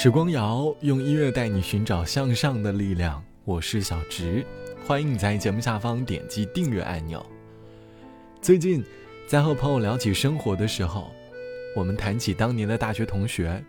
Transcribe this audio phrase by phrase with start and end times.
[0.00, 4.46] 时光谣用音乐带你寻找向上的力量，我是小植，
[4.86, 7.26] 欢迎你在节目下方点击订阅按钮。
[8.40, 8.84] 最近
[9.26, 11.10] 在和朋友聊起生活的时候，
[11.74, 13.60] 我们谈起当年的大学同学，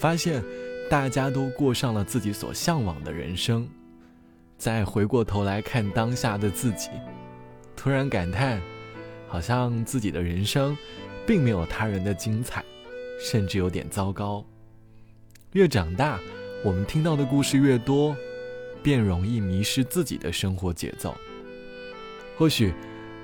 [0.00, 0.42] 发现
[0.88, 3.68] 大家都过上了自己所向往的人生。
[4.56, 6.88] 再回过头来看当下的自己，
[7.76, 8.58] 突然感叹，
[9.26, 10.74] 好像自己的人生
[11.26, 12.64] 并没有他人的精彩，
[13.20, 14.42] 甚至有点糟糕。
[15.52, 16.20] 越长大，
[16.62, 18.14] 我们听到的故事越多，
[18.82, 21.16] 便容易迷失自己的生活节奏。
[22.36, 22.74] 或许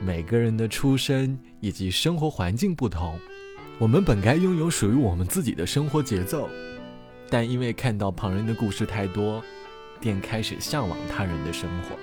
[0.00, 3.18] 每个人的出身以及生活环境不同，
[3.78, 6.48] 我们本该拥有属于我们自己的生活节奏，
[7.28, 9.44] 但因为看到旁人的故事太多，
[10.00, 11.94] 便开始向往他人的生活。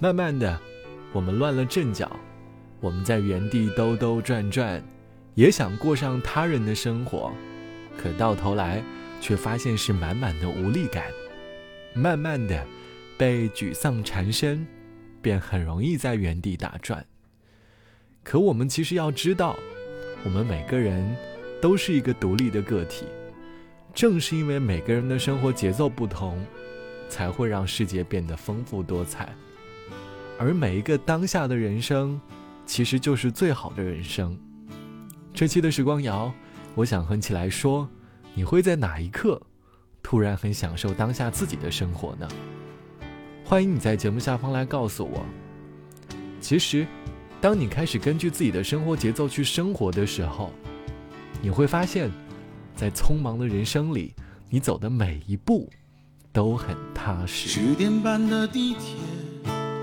[0.00, 0.58] 慢慢的，
[1.12, 2.10] 我们乱了阵脚，
[2.80, 4.82] 我们在原地兜兜转转，
[5.36, 7.30] 也想过上他人的生活，
[7.96, 8.82] 可到头来。
[9.24, 11.06] 却发现是满满的无力感，
[11.94, 12.62] 慢慢的
[13.16, 14.66] 被沮丧缠身，
[15.22, 17.02] 便很容易在原地打转。
[18.22, 19.56] 可我们其实要知道，
[20.26, 21.16] 我们每个人
[21.58, 23.06] 都是一个独立的个体，
[23.94, 26.44] 正是因为每个人的生活节奏不同，
[27.08, 29.34] 才会让世界变得丰富多彩。
[30.38, 32.20] 而每一个当下的人生，
[32.66, 34.38] 其实就是最好的人生。
[35.32, 36.30] 这期的时光谣，
[36.74, 37.88] 我想哼起来说。
[38.36, 39.40] 你会在哪一刻
[40.02, 42.28] 突然很享受当下自己的生活呢？
[43.44, 45.24] 欢迎你在节目下方来告诉我。
[46.40, 46.84] 其实，
[47.40, 50.50] 当你开始根据自己的生活节奏去生活的时候，
[51.40, 52.10] 你会发现，
[52.74, 54.12] 在匆忙的人生里，
[54.50, 55.70] 你走的每一步
[56.32, 57.48] 都很踏实。
[57.48, 58.96] 十点半的地铁，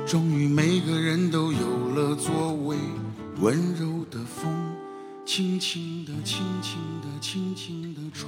[0.06, 2.76] 终于每个人都有了座位，
[3.40, 4.71] 温柔的风。
[5.34, 8.28] 轻轻地，轻轻地，轻轻地吹。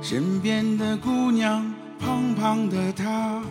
[0.00, 3.42] 身边的姑娘，胖胖的她，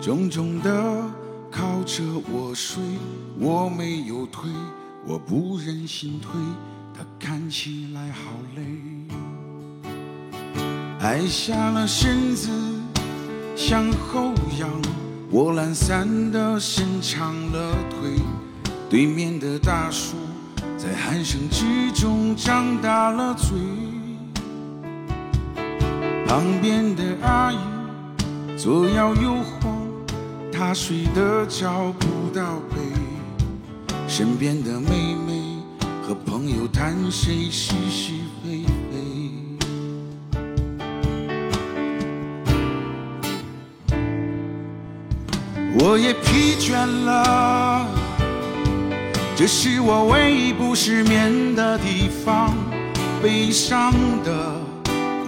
[0.00, 1.04] 重重地
[1.50, 2.02] 靠着
[2.32, 2.82] 我睡。
[3.38, 4.50] 我没有推，
[5.06, 6.40] 我不忍心推，
[6.96, 8.62] 她看起来好累。
[11.00, 12.48] 矮下了身子，
[13.54, 14.70] 向后仰，
[15.30, 17.76] 我懒散地伸长了。
[18.90, 20.16] 对面的大叔
[20.78, 23.50] 在鼾声之中张大了嘴，
[26.26, 27.58] 旁边的阿姨
[28.56, 29.76] 左摇右晃，
[30.50, 32.76] 她睡得找不到北。
[34.08, 35.58] 身边的妹妹
[36.02, 38.12] 和朋友谈谁是是
[38.42, 38.96] 非非，
[45.78, 47.97] 我也疲倦了。
[49.38, 52.52] 这是我唯一不失眠的地方，
[53.22, 53.92] 悲伤
[54.24, 54.60] 的、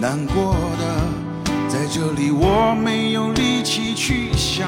[0.01, 4.67] 难过的，在这里我没有力气去想。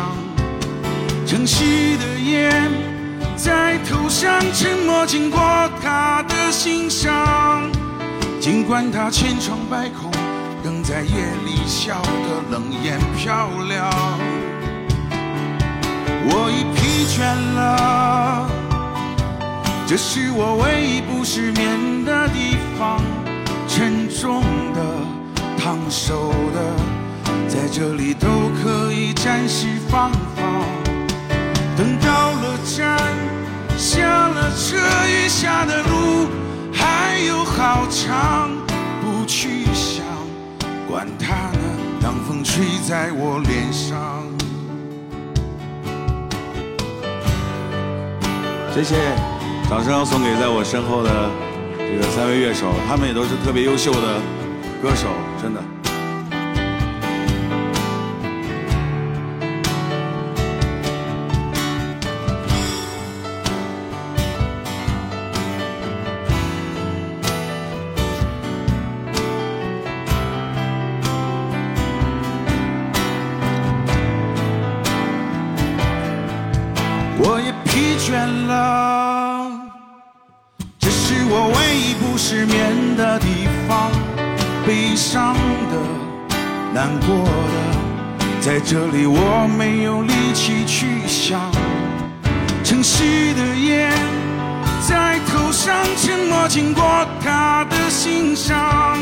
[1.26, 1.64] 城市
[1.96, 2.70] 的烟
[3.34, 5.40] 在头上沉默，经过
[5.82, 7.68] 他的心上。
[8.40, 10.08] 尽管他千疮百孔，
[10.62, 11.10] 仍在夜
[11.44, 13.90] 里笑得冷眼漂亮。
[16.30, 17.24] 我已疲倦
[17.56, 18.61] 了。
[19.92, 22.98] 这是我唯一不失眠的地方，
[23.68, 24.42] 沉重
[24.72, 24.80] 的、
[25.58, 26.74] 烫手的，
[27.46, 28.26] 在这里都
[28.62, 30.62] 可以暂时放放。
[31.76, 32.98] 等到了站，
[33.76, 36.26] 下了车，余下的路
[36.72, 38.50] 还有好长，
[39.02, 40.06] 不去想，
[40.88, 41.58] 管它呢，
[42.00, 44.24] 当风吹在我脸上。
[48.74, 49.31] 谢谢。
[49.68, 51.30] 掌声要送给在我身后的
[51.78, 54.20] 这个三位乐手，他们也都是特别优秀的
[54.82, 55.08] 歌手，
[55.40, 55.60] 真的。
[77.24, 78.91] 我也疲倦了。
[84.66, 85.76] 悲伤的、
[86.72, 91.50] 难过的，在这里我没有力气去想。
[92.62, 93.90] 城市的夜
[94.86, 96.84] 在头上沉默，经过
[97.22, 98.96] 他的心上。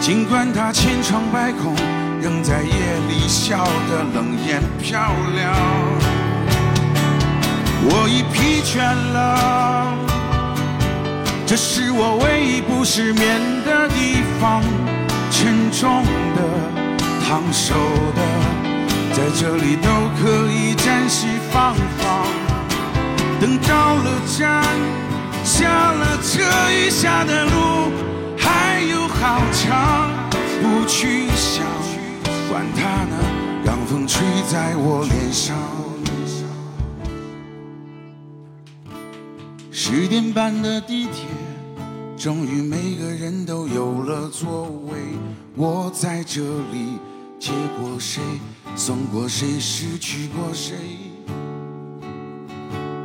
[0.00, 1.76] 尽管他千疮百孔，
[2.20, 2.72] 仍在夜
[3.08, 5.54] 里笑得冷眼漂亮。
[7.84, 8.82] 我已疲倦
[9.12, 10.11] 了。
[11.46, 14.62] 这是我唯一不失眠的地方。
[15.30, 16.04] 沉重
[16.36, 16.40] 的、
[17.24, 17.74] 烫手
[18.14, 18.22] 的，
[19.12, 19.88] 在这里都
[20.20, 22.26] 可以暂时放放。
[23.40, 24.62] 等到了站，
[25.42, 27.90] 下了车，余下的路
[28.38, 30.10] 还有好长。
[30.62, 31.64] 不去想，
[32.48, 33.16] 管它呢，
[33.64, 35.81] 让风吹在我脸上。
[39.94, 41.26] 十点半的地铁，
[42.16, 44.98] 终于每个人都有了座位。
[45.54, 46.96] 我在这里
[47.38, 48.22] 接过谁，
[48.74, 50.76] 送过谁，失去过谁。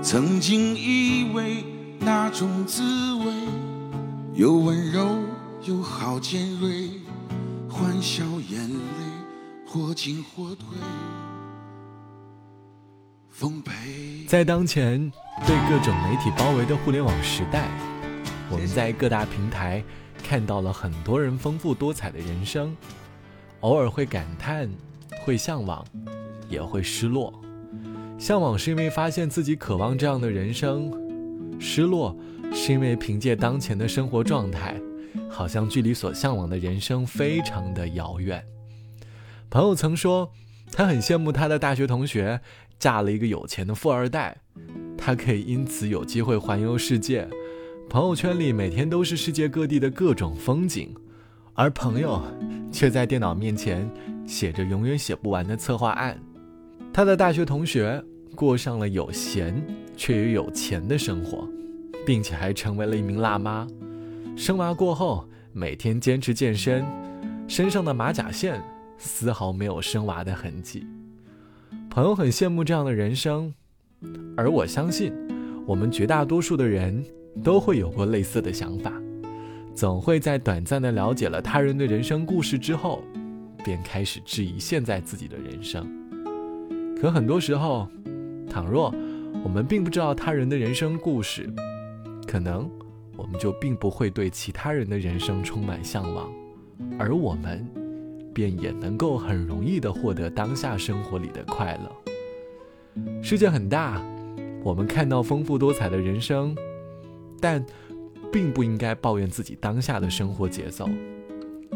[0.01, 1.66] 曾经以为
[2.00, 2.81] 那种滋
[3.16, 3.34] 味，
[4.34, 5.10] 又温柔
[5.66, 6.89] 又好尖锐，
[7.69, 8.80] 欢笑眼泪
[9.66, 10.78] 或进或退。
[14.28, 15.00] 在当前
[15.42, 17.68] 被各种媒体包围的互联网时代，
[18.50, 19.84] 我们在各大平台
[20.24, 22.75] 看到了很多人丰富多彩的人生，
[23.60, 24.68] 偶尔会感叹，
[25.24, 25.86] 会向往，
[26.50, 27.31] 也会失落。
[28.18, 30.92] 向往是因为发现自己渴望这样的人生，
[31.60, 32.18] 失落
[32.51, 34.75] 是因为凭借当前的生活状态，
[35.30, 38.44] 好像距离所向往的人生非常的遥远。
[39.50, 40.31] 朋友曾说，
[40.72, 42.40] 他很羡慕他的大学同学
[42.78, 44.38] 嫁了一个有钱的富二代，
[44.98, 47.28] 他可以因此有机会环游世界。
[47.90, 50.94] 朋友圈里每天都是世界各地的各种风景，
[51.54, 52.22] 而朋友
[52.72, 53.90] 却在电脑面前
[54.25, 56.19] 写着永远写不完的策划案。
[56.94, 58.04] 他的大学同学
[58.36, 59.63] 过上了有闲
[59.96, 61.48] 却也有钱的生活，
[62.06, 63.66] 并且还成为了一名辣妈。
[64.36, 66.86] 生娃过后，每天坚持健身，
[67.48, 68.62] 身上的马甲线
[68.98, 70.86] 丝毫没有生娃的痕迹。
[71.90, 73.54] 朋友很羡慕这样的人生，
[74.36, 75.14] 而我相信，
[75.66, 77.04] 我们绝大多数的人
[77.44, 78.94] 都会有过类似的想法，
[79.74, 83.04] 总会在短暂的了解了他人的人生故事之后，
[83.64, 85.88] 便开始质疑现在自己的人生。
[87.00, 87.88] 可很多时候，
[88.50, 88.94] 倘若
[89.44, 91.52] 我们并不知道他人的人生故事，
[92.28, 92.70] 可能
[93.16, 96.32] 我们就并不会对其他人的人生充满向往，
[97.00, 97.66] 而我们
[98.38, 103.24] 便也能够很容易的获得当下生活里的快乐。
[103.24, 104.00] 世界很大，
[104.63, 106.56] 我们看到丰富多彩的人生，
[107.42, 107.66] 但
[108.31, 110.88] 并不应该抱怨自己当下的生活节奏，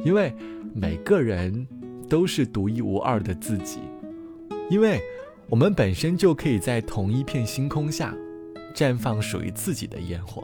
[0.06, 0.32] 因为
[0.76, 1.68] 每个人
[2.08, 3.80] 都是独一无二的自己。
[4.70, 5.02] 因为
[5.50, 8.16] 我们本身就可以在同一片星空下，
[8.76, 10.44] 绽放属于自己的烟火。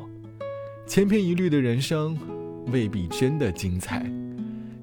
[0.88, 2.18] 千篇一律的人生，
[2.72, 4.12] 未必真的精彩。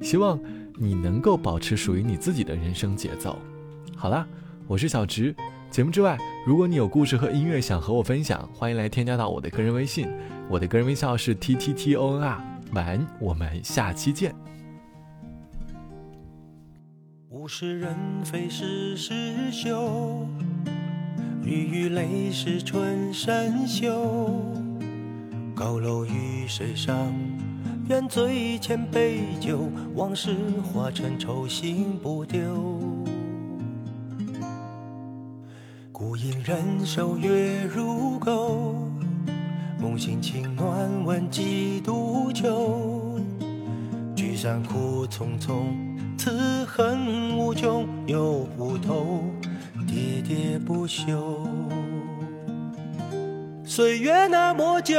[0.00, 0.38] 希望
[0.76, 3.38] 你能够保持属于你自己的人生节奏。
[3.96, 4.26] 好啦，
[4.66, 5.34] 我是小直。
[5.70, 6.16] 节目之外，
[6.46, 10.08] 如果你有故事和音乐想和我分享，欢迎来添加到我的个人微信。
[10.48, 12.40] 我的个人微信号是 t t t o n r。
[12.72, 14.34] 晚安，我们下期见。
[17.30, 20.26] 物是人非事事休，
[21.44, 24.40] 雨雨泪是春深秋。
[25.54, 27.12] 高楼与水上，
[27.86, 32.40] 愿醉千杯酒，往事化成愁心不丢。
[35.92, 38.74] 孤影人守月如钩，
[39.78, 43.20] 梦醒情暖问几度秋。
[44.16, 45.66] 聚散苦匆匆。
[46.16, 49.24] 此恨无穷又无头，
[49.86, 51.36] 喋喋不休。
[53.74, 54.94] 岁月那么久，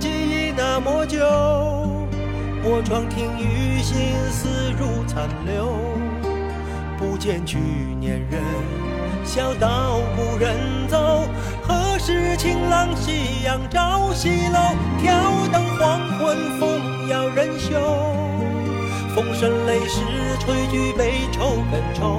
[0.00, 1.20] 记忆那么久，
[2.64, 5.78] 我窗听雨，心思如残留。
[6.98, 7.56] 不见去
[8.00, 8.42] 年人，
[9.24, 10.56] 笑道故人
[10.88, 11.22] 走。
[11.62, 14.58] 何时晴朗夕阳照西楼？
[15.00, 15.14] 挑
[15.52, 17.78] 灯黄昏，风摇人休。
[19.14, 20.00] 风声雷势，
[20.40, 22.18] 吹举悲愁更愁。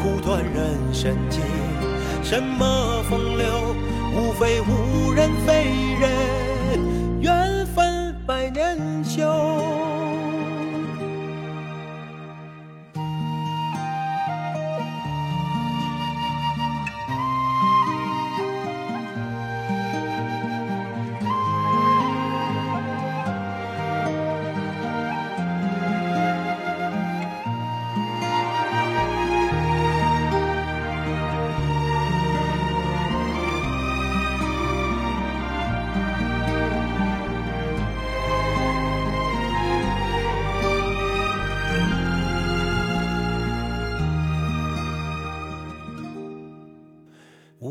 [0.00, 1.42] 苦短人生经，
[2.22, 3.74] 什么风流？
[4.18, 6.10] 无非无人非人，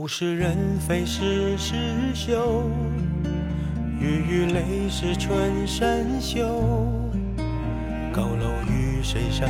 [0.07, 1.75] 物是人非事事
[2.13, 2.63] 休，
[3.99, 6.47] 雨雨泪湿春衫袖，
[8.13, 9.49] 高楼与水上，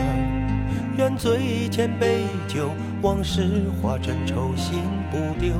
[0.97, 2.71] 愿醉千杯酒，
[3.03, 4.79] 往事化成愁心
[5.11, 5.53] 不丢。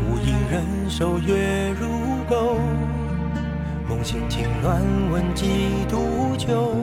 [0.00, 1.86] 无影人守月如
[2.28, 2.56] 钩，
[3.88, 5.46] 梦醒情暖问几
[5.88, 6.74] 度秋。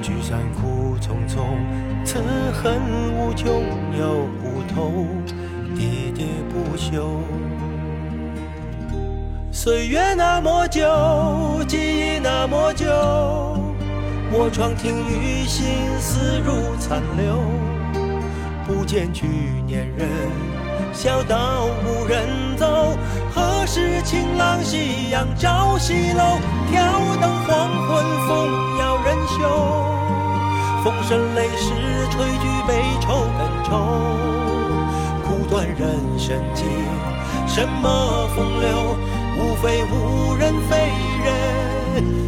[0.00, 1.44] 聚散苦匆匆，
[2.02, 2.18] 此
[2.52, 2.78] 恨
[3.18, 3.62] 无穷
[3.98, 4.43] 又无
[4.74, 5.06] 头，
[5.74, 7.20] 喋喋不休。
[9.50, 10.82] 岁月那么久，
[11.66, 12.86] 记忆那么久，
[14.32, 15.66] 卧床听雨，心
[15.98, 17.38] 思如残留。
[18.66, 19.26] 不见去
[19.66, 20.08] 年人，
[20.92, 22.96] 小道无人走。
[23.34, 26.38] 何时晴朗夕阳照西楼？
[26.70, 26.82] 挑
[27.20, 29.38] 灯黄昏风摇人袖。
[30.82, 31.72] 风声泪湿
[32.10, 33.72] 吹举悲愁更愁，
[35.54, 36.64] 管人生际，
[37.46, 38.96] 什么风流，
[39.38, 40.76] 无非无人非
[41.24, 42.23] 人。